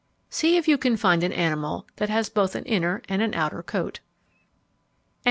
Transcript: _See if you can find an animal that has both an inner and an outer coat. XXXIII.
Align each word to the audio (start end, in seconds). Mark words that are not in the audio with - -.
_See 0.33 0.57
if 0.57 0.67
you 0.67 0.79
can 0.79 0.97
find 0.97 1.23
an 1.23 1.31
animal 1.31 1.85
that 1.97 2.09
has 2.09 2.27
both 2.27 2.55
an 2.55 2.63
inner 2.65 3.03
and 3.07 3.21
an 3.21 3.35
outer 3.35 3.61
coat. 3.61 3.97
XXXIII. 3.99 4.05